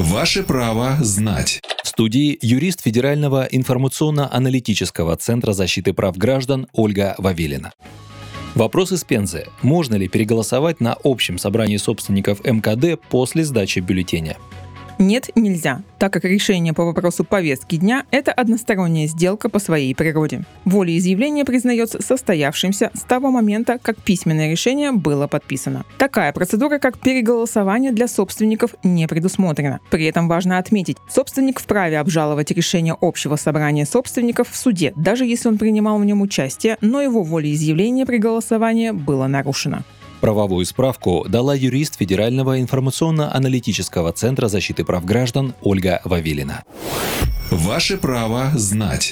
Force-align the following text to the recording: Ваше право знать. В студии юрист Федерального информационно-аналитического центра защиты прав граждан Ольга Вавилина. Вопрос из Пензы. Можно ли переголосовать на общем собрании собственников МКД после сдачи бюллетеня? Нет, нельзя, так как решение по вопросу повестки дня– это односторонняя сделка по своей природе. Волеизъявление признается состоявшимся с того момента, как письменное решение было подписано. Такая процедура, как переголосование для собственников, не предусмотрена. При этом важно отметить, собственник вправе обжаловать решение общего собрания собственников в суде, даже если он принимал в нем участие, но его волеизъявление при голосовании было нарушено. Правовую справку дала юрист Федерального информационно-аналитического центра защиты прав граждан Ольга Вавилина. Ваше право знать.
Ваше 0.00 0.42
право 0.42 0.96
знать. 1.00 1.60
В 1.84 1.88
студии 1.88 2.38
юрист 2.40 2.80
Федерального 2.80 3.46
информационно-аналитического 3.50 5.14
центра 5.16 5.52
защиты 5.52 5.92
прав 5.92 6.16
граждан 6.16 6.68
Ольга 6.72 7.14
Вавилина. 7.18 7.74
Вопрос 8.54 8.92
из 8.92 9.04
Пензы. 9.04 9.48
Можно 9.60 9.96
ли 9.96 10.08
переголосовать 10.08 10.80
на 10.80 10.96
общем 11.04 11.36
собрании 11.36 11.76
собственников 11.76 12.42
МКД 12.42 12.98
после 13.10 13.44
сдачи 13.44 13.80
бюллетеня? 13.80 14.38
Нет, 15.00 15.30
нельзя, 15.34 15.80
так 15.98 16.12
как 16.12 16.24
решение 16.24 16.74
по 16.74 16.84
вопросу 16.84 17.24
повестки 17.24 17.76
дня– 17.76 18.04
это 18.10 18.32
односторонняя 18.32 19.06
сделка 19.06 19.48
по 19.48 19.58
своей 19.58 19.94
природе. 19.94 20.42
Волеизъявление 20.66 21.46
признается 21.46 22.02
состоявшимся 22.02 22.90
с 22.92 23.00
того 23.00 23.30
момента, 23.30 23.78
как 23.80 23.96
письменное 23.96 24.50
решение 24.50 24.92
было 24.92 25.26
подписано. 25.26 25.86
Такая 25.96 26.34
процедура, 26.34 26.78
как 26.78 26.98
переголосование 26.98 27.92
для 27.92 28.08
собственников, 28.08 28.74
не 28.84 29.08
предусмотрена. 29.08 29.80
При 29.90 30.04
этом 30.04 30.28
важно 30.28 30.58
отметить, 30.58 30.98
собственник 31.08 31.60
вправе 31.60 31.98
обжаловать 31.98 32.50
решение 32.50 32.94
общего 33.00 33.36
собрания 33.36 33.86
собственников 33.86 34.50
в 34.50 34.56
суде, 34.56 34.92
даже 34.96 35.24
если 35.24 35.48
он 35.48 35.56
принимал 35.56 35.98
в 35.98 36.04
нем 36.04 36.20
участие, 36.20 36.76
но 36.82 37.00
его 37.00 37.22
волеизъявление 37.22 38.04
при 38.04 38.18
голосовании 38.18 38.90
было 38.90 39.28
нарушено. 39.28 39.82
Правовую 40.20 40.66
справку 40.66 41.24
дала 41.28 41.54
юрист 41.54 41.96
Федерального 41.98 42.60
информационно-аналитического 42.60 44.12
центра 44.12 44.48
защиты 44.48 44.84
прав 44.84 45.04
граждан 45.04 45.54
Ольга 45.62 46.02
Вавилина. 46.04 46.62
Ваше 47.50 47.96
право 47.96 48.50
знать. 48.54 49.08